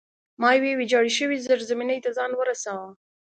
ما 0.41 0.49
یوې 0.57 0.71
ویجاړې 0.79 1.11
شوې 1.17 1.43
زیرزمینۍ 1.45 1.99
ته 2.05 2.09
ځان 2.17 2.31
ورساوه 2.35 2.89